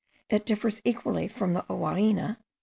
It 0.31 0.47
differs 0.47 0.81
equally 0.83 1.27
from 1.27 1.53
the 1.53 1.63
ouarine 1.69 2.17
(S. 2.17 2.37